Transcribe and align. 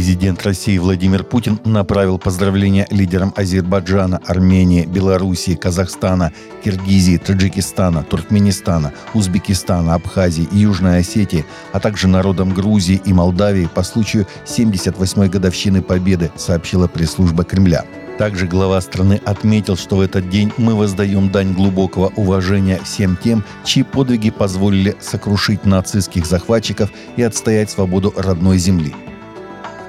Президент 0.00 0.42
России 0.44 0.78
Владимир 0.78 1.24
Путин 1.24 1.60
направил 1.66 2.18
поздравления 2.18 2.86
лидерам 2.88 3.34
Азербайджана, 3.36 4.18
Армении, 4.24 4.86
Белоруссии, 4.86 5.54
Казахстана, 5.54 6.32
Киргизии, 6.64 7.18
Таджикистана, 7.18 8.02
Туркменистана, 8.02 8.94
Узбекистана, 9.12 9.92
Абхазии 9.92 10.48
и 10.52 10.60
Южной 10.60 11.00
Осетии, 11.00 11.44
а 11.72 11.80
также 11.80 12.08
народам 12.08 12.54
Грузии 12.54 13.02
и 13.04 13.12
Молдавии 13.12 13.68
по 13.74 13.82
случаю 13.82 14.26
78-й 14.46 15.28
годовщины 15.28 15.82
Победы, 15.82 16.32
сообщила 16.34 16.88
пресс-служба 16.88 17.44
Кремля. 17.44 17.84
Также 18.16 18.46
глава 18.46 18.80
страны 18.80 19.20
отметил, 19.26 19.76
что 19.76 19.96
в 19.96 20.00
этот 20.00 20.30
день 20.30 20.50
мы 20.56 20.76
воздаем 20.76 21.30
дань 21.30 21.52
глубокого 21.52 22.10
уважения 22.16 22.80
всем 22.82 23.18
тем, 23.22 23.44
чьи 23.66 23.82
подвиги 23.82 24.30
позволили 24.30 24.96
сокрушить 24.98 25.66
нацистских 25.66 26.24
захватчиков 26.24 26.90
и 27.16 27.22
отстоять 27.22 27.70
свободу 27.70 28.14
родной 28.16 28.56
земли 28.56 28.94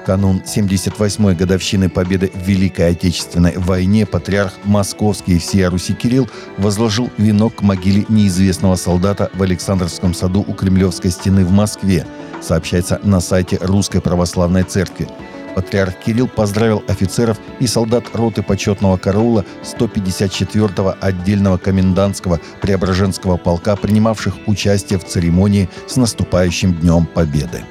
канун 0.04 0.42
78-й 0.44 1.34
годовщины 1.34 1.88
победы 1.88 2.30
в 2.34 2.46
Великой 2.46 2.90
Отечественной 2.90 3.56
войне 3.56 4.06
патриарх 4.06 4.52
Московский 4.64 5.36
и 5.36 5.38
всея 5.38 5.70
Руси 5.70 5.94
Кирилл 5.94 6.28
возложил 6.58 7.10
венок 7.18 7.56
к 7.56 7.62
могиле 7.62 8.04
неизвестного 8.08 8.76
солдата 8.76 9.30
в 9.34 9.42
Александровском 9.42 10.14
саду 10.14 10.44
у 10.46 10.52
Кремлевской 10.52 11.10
стены 11.10 11.44
в 11.44 11.52
Москве, 11.52 12.06
сообщается 12.40 13.00
на 13.02 13.20
сайте 13.20 13.58
Русской 13.60 14.00
Православной 14.00 14.64
Церкви. 14.64 15.08
Патриарх 15.54 15.94
Кирилл 15.98 16.28
поздравил 16.28 16.82
офицеров 16.88 17.38
и 17.60 17.66
солдат 17.66 18.04
роты 18.14 18.42
почетного 18.42 18.96
караула 18.96 19.44
154-го 19.62 20.96
отдельного 21.00 21.58
комендантского 21.58 22.40
Преображенского 22.60 23.36
полка, 23.36 23.76
принимавших 23.76 24.34
участие 24.46 24.98
в 24.98 25.04
церемонии 25.04 25.68
с 25.86 25.96
наступающим 25.96 26.74
Днем 26.74 27.06
Победы. 27.06 27.62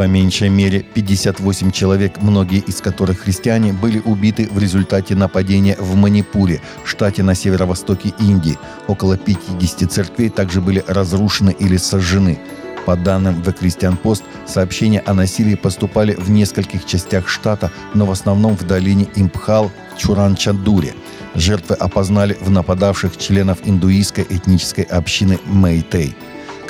По 0.00 0.06
меньшей 0.06 0.48
мере 0.48 0.80
58 0.80 1.72
человек, 1.72 2.22
многие 2.22 2.60
из 2.60 2.80
которых 2.80 3.18
христиане, 3.18 3.74
были 3.74 3.98
убиты 3.98 4.48
в 4.50 4.58
результате 4.58 5.14
нападения 5.14 5.76
в 5.78 5.94
Манипуре, 5.94 6.62
штате 6.86 7.22
на 7.22 7.34
северо-востоке 7.34 8.14
Индии. 8.18 8.56
Около 8.86 9.18
50 9.18 9.92
церквей 9.92 10.30
также 10.30 10.62
были 10.62 10.82
разрушены 10.86 11.50
или 11.50 11.76
сожжены. 11.76 12.38
По 12.86 12.96
данным 12.96 13.42
The 13.42 13.54
Christian 13.54 13.98
Post, 14.02 14.22
сообщения 14.46 15.00
о 15.00 15.12
насилии 15.12 15.54
поступали 15.54 16.14
в 16.14 16.30
нескольких 16.30 16.86
частях 16.86 17.28
штата, 17.28 17.70
но 17.92 18.06
в 18.06 18.10
основном 18.10 18.56
в 18.56 18.66
долине 18.66 19.06
Импхал, 19.16 19.70
Чуран-Чандуре. 19.98 20.94
Жертвы 21.34 21.74
опознали 21.74 22.38
в 22.40 22.48
нападавших 22.48 23.18
членов 23.18 23.58
индуистской 23.66 24.26
этнической 24.30 24.84
общины 24.84 25.38
Мэйтэй. 25.44 26.16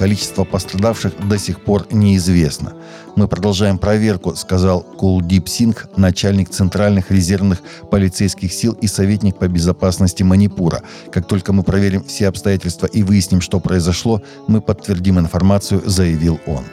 Количество 0.01 0.45
пострадавших 0.45 1.29
до 1.29 1.39
сих 1.39 1.61
пор 1.61 1.87
неизвестно. 1.91 2.73
Мы 3.17 3.29
продолжаем 3.29 3.77
проверку, 3.77 4.35
сказал 4.35 4.81
Кулдип 4.81 5.47
Сингх, 5.47 5.89
начальник 5.95 6.49
Центральных 6.49 7.11
резервных 7.11 7.61
полицейских 7.91 8.51
сил 8.51 8.73
и 8.81 8.87
советник 8.87 9.37
по 9.37 9.47
безопасности 9.47 10.23
Манипура. 10.23 10.81
Как 11.13 11.29
только 11.29 11.53
мы 11.53 11.65
проверим 11.65 12.03
все 12.03 12.29
обстоятельства 12.29 12.87
и 12.87 13.03
выясним, 13.03 13.43
что 13.43 13.61
произошло, 13.61 14.23
мы 14.47 14.63
подтвердим 14.63 15.19
информацию, 15.19 15.83
заявил 15.85 16.41
он. 16.47 16.65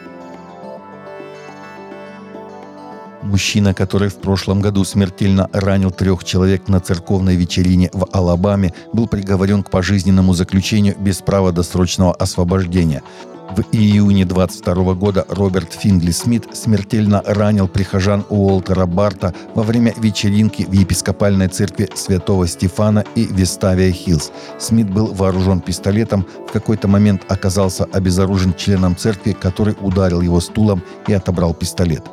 Мужчина, 3.28 3.74
который 3.74 4.08
в 4.08 4.16
прошлом 4.16 4.62
году 4.62 4.86
смертельно 4.86 5.50
ранил 5.52 5.92
трех 5.92 6.24
человек 6.24 6.70
на 6.70 6.80
церковной 6.80 7.36
вечерине 7.36 7.90
в 7.92 8.08
Алабаме, 8.14 8.74
был 8.94 9.06
приговорен 9.06 9.64
к 9.64 9.70
пожизненному 9.70 10.34
заключению 10.34 10.96
без 10.98 11.18
права 11.18 11.52
досрочного 11.52 12.14
освобождения. 12.14 13.04
В 13.50 13.64
июне 13.74 14.24
22 14.24 14.94
года 14.94 15.26
Роберт 15.28 15.74
Финдли 15.74 16.12
Смит 16.12 16.46
смертельно 16.56 17.22
ранил 17.26 17.68
прихожан 17.68 18.26
Уолтера 18.30 18.86
Барта 18.86 19.34
во 19.56 19.64
время 19.64 19.94
вечеринки 19.98 20.64
в 20.64 20.72
епископальной 20.72 21.50
церкви 21.50 21.90
Святого 21.96 22.48
Стефана 22.48 23.04
и 23.16 23.26
Веставия 23.26 23.92
Хиллз. 23.92 24.32
Смит 24.58 24.90
был 24.90 25.08
вооружен 25.08 25.60
пистолетом, 25.60 26.26
в 26.48 26.54
какой-то 26.54 26.88
момент 26.88 27.24
оказался 27.28 27.84
обезоружен 27.92 28.54
членом 28.54 28.96
церкви, 28.96 29.34
который 29.34 29.76
ударил 29.82 30.22
его 30.22 30.40
стулом 30.40 30.82
и 31.08 31.14
отобрал 31.14 31.54
пистолет. 31.54 32.04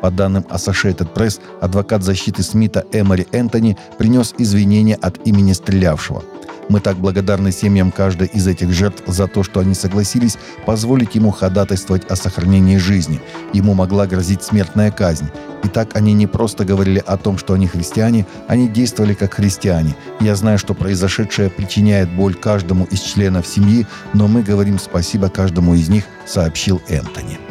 По 0.00 0.10
данным 0.10 0.44
Associated 0.50 1.12
Press, 1.12 1.40
адвокат 1.60 2.02
защиты 2.02 2.42
Смита 2.42 2.84
Эмори 2.92 3.26
Энтони 3.32 3.76
принес 3.98 4.34
извинения 4.38 4.96
от 4.96 5.26
имени 5.26 5.52
стрелявшего. 5.52 6.22
Мы 6.70 6.78
так 6.78 6.98
благодарны 6.98 7.50
семьям 7.50 7.90
каждой 7.90 8.28
из 8.28 8.46
этих 8.46 8.70
жертв 8.70 9.02
за 9.08 9.26
то, 9.26 9.42
что 9.42 9.58
они 9.58 9.74
согласились 9.74 10.38
позволить 10.66 11.16
ему 11.16 11.32
ходатайствовать 11.32 12.08
о 12.08 12.14
сохранении 12.14 12.76
жизни. 12.76 13.20
Ему 13.52 13.74
могла 13.74 14.06
грозить 14.06 14.44
смертная 14.44 14.92
казнь. 14.92 15.26
И 15.64 15.68
так 15.68 15.96
они 15.96 16.12
не 16.12 16.28
просто 16.28 16.64
говорили 16.64 17.02
о 17.04 17.16
том, 17.16 17.38
что 17.38 17.54
они 17.54 17.66
христиане, 17.66 18.24
они 18.46 18.68
действовали 18.68 19.14
как 19.14 19.34
христиане. 19.34 19.96
Я 20.20 20.36
знаю, 20.36 20.58
что 20.58 20.74
произошедшее 20.74 21.50
причиняет 21.50 22.08
боль 22.08 22.34
каждому 22.34 22.84
из 22.84 23.00
членов 23.00 23.48
семьи, 23.48 23.84
но 24.14 24.28
мы 24.28 24.44
говорим 24.44 24.78
спасибо 24.78 25.28
каждому 25.28 25.74
из 25.74 25.88
них, 25.88 26.04
сообщил 26.24 26.80
Энтони. 26.88 27.49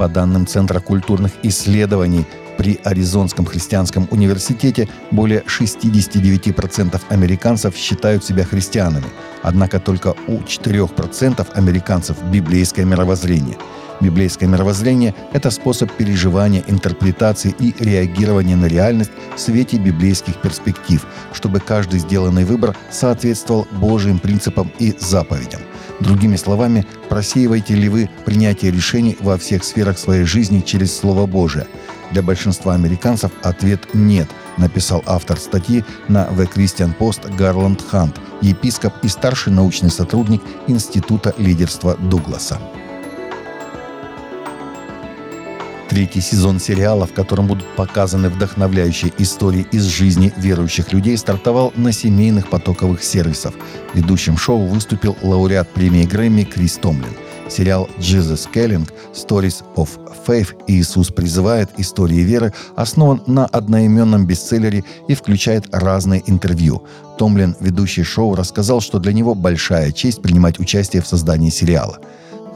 По 0.00 0.08
данным 0.08 0.46
Центра 0.46 0.80
культурных 0.80 1.32
исследований, 1.42 2.24
при 2.56 2.80
Аризонском 2.84 3.44
христианском 3.44 4.08
университете 4.10 4.88
более 5.10 5.40
69% 5.40 6.98
американцев 7.10 7.76
считают 7.76 8.24
себя 8.24 8.44
христианами, 8.44 9.04
однако 9.42 9.78
только 9.78 10.14
у 10.26 10.38
4% 10.38 11.46
американцев 11.52 12.16
библейское 12.32 12.86
мировоззрение. 12.86 13.58
Библейское 14.00 14.48
мировоззрение– 14.48 15.14
это 15.34 15.50
способ 15.50 15.92
переживания, 15.92 16.64
интерпретации 16.66 17.54
и 17.58 17.74
реагирования 17.78 18.56
на 18.56 18.68
реальность 18.68 19.10
в 19.36 19.38
свете 19.38 19.76
библейских 19.76 20.40
перспектив, 20.40 21.04
чтобы 21.34 21.60
каждый 21.60 22.00
сделанный 22.00 22.46
выбор 22.46 22.74
соответствовал 22.90 23.66
Божьим 23.70 24.18
принципам 24.18 24.72
и 24.78 24.94
заповедям. 24.98 25.60
Другими 26.00 26.36
словами, 26.36 26.86
просеиваете 27.08 27.74
ли 27.74 27.88
вы 27.88 28.08
принятие 28.24 28.70
решений 28.70 29.16
во 29.20 29.36
всех 29.36 29.62
сферах 29.64 29.98
своей 29.98 30.24
жизни 30.24 30.60
через 30.60 30.96
Слово 30.96 31.26
Божие? 31.26 31.66
Для 32.10 32.22
большинства 32.22 32.74
американцев 32.74 33.30
ответ 33.42 33.94
«нет», 33.94 34.28
написал 34.56 35.02
автор 35.06 35.38
статьи 35.38 35.84
на 36.08 36.26
The 36.28 36.50
Christian 36.52 36.96
Post 36.98 37.34
Гарланд 37.36 37.82
Хант, 37.82 38.16
епископ 38.40 38.94
и 39.02 39.08
старший 39.08 39.52
научный 39.52 39.90
сотрудник 39.90 40.42
Института 40.66 41.34
лидерства 41.38 41.96
Дугласа. 41.96 42.58
Третий 45.90 46.20
сезон 46.20 46.60
сериала, 46.60 47.04
в 47.04 47.12
котором 47.12 47.48
будут 47.48 47.66
показаны 47.74 48.28
вдохновляющие 48.28 49.12
истории 49.18 49.66
из 49.72 49.86
жизни 49.86 50.32
верующих 50.36 50.92
людей, 50.92 51.16
стартовал 51.16 51.72
на 51.74 51.90
семейных 51.90 52.48
потоковых 52.48 53.02
сервисах. 53.02 53.54
Ведущим 53.92 54.36
шоу 54.36 54.66
выступил 54.66 55.16
лауреат 55.20 55.68
премии 55.70 56.04
Грэмми 56.04 56.44
Крис 56.44 56.76
Томлин. 56.76 57.10
Сериал 57.48 57.88
«Jesus 57.98 58.48
Calling. 58.54 58.88
Stories 59.12 59.64
of 59.74 59.88
Faith. 60.24 60.54
Иисус 60.68 61.08
призывает. 61.08 61.68
Истории 61.76 62.20
веры» 62.20 62.54
основан 62.76 63.20
на 63.26 63.46
одноименном 63.46 64.28
бестселлере 64.28 64.84
и 65.08 65.16
включает 65.16 65.74
разные 65.74 66.22
интервью. 66.30 66.84
Томлин, 67.18 67.56
ведущий 67.58 68.04
шоу, 68.04 68.36
рассказал, 68.36 68.80
что 68.80 69.00
для 69.00 69.12
него 69.12 69.34
большая 69.34 69.90
честь 69.90 70.22
принимать 70.22 70.60
участие 70.60 71.02
в 71.02 71.08
создании 71.08 71.50
сериала– 71.50 71.98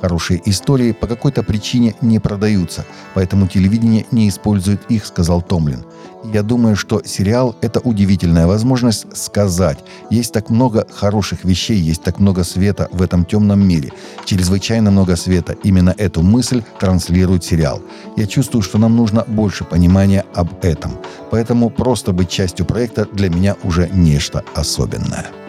Хорошие 0.05 0.43
истории 0.45 0.93
по 0.93 1.07
какой-то 1.07 1.43
причине 1.43 1.95
не 2.03 2.19
продаются, 2.19 2.85
поэтому 3.15 3.47
телевидение 3.47 4.05
не 4.11 4.29
использует 4.29 4.83
их, 4.91 5.07
сказал 5.07 5.41
Томлин. 5.41 5.83
Я 6.25 6.43
думаю, 6.43 6.77
что 6.77 7.01
сериал– 7.03 7.57
это 7.63 7.81
удивительная 7.81 8.47
возможность 8.47 9.07
сказать. 9.17 9.79
Есть 10.11 10.35
так 10.35 10.51
много 10.51 10.87
хороших 10.93 11.45
вещей, 11.45 11.79
есть 11.79 12.03
так 12.03 12.19
много 12.21 12.45
света 12.45 12.89
в 12.93 13.01
этом 13.01 13.25
темном 13.25 13.67
мире. 13.67 13.93
Чрезвычайно 14.27 14.91
много 14.91 15.17
света. 15.17 15.57
Именно 15.65 15.95
эту 15.97 16.21
мысль 16.21 16.63
транслирует 16.79 17.43
сериал. 17.43 17.81
Я 18.19 18.27
чувствую, 18.27 18.61
что 18.61 18.77
нам 18.77 18.97
нужно 18.97 19.25
больше 19.27 19.65
понимания 19.65 20.27
об 20.35 20.49
этом. 20.63 20.99
Поэтому 21.31 21.71
просто 21.71 22.13
быть 22.13 22.29
частью 22.29 22.67
проекта 22.67 23.07
для 23.11 23.31
меня 23.31 23.57
уже 23.63 23.89
нечто 23.89 24.45
особенное. 24.55 25.44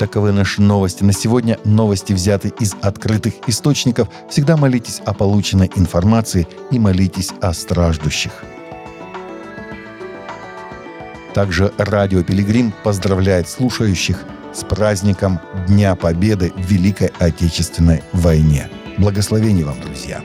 Таковы 0.00 0.32
наши 0.32 0.62
новости 0.62 1.04
на 1.04 1.12
сегодня. 1.12 1.58
Новости 1.62 2.14
взяты 2.14 2.54
из 2.58 2.74
открытых 2.80 3.34
источников. 3.46 4.08
Всегда 4.30 4.56
молитесь 4.56 5.02
о 5.04 5.12
полученной 5.12 5.70
информации 5.76 6.48
и 6.70 6.78
молитесь 6.78 7.32
о 7.42 7.52
страждущих. 7.52 8.32
Также 11.34 11.74
Радио 11.76 12.22
Пилигрим 12.22 12.72
поздравляет 12.82 13.46
слушающих 13.46 14.24
с 14.54 14.64
праздником 14.64 15.38
Дня 15.68 15.94
Победы 15.96 16.50
в 16.56 16.60
Великой 16.62 17.12
Отечественной 17.18 18.02
войне. 18.12 18.70
Благословений 18.96 19.64
вам, 19.64 19.78
друзья! 19.82 20.22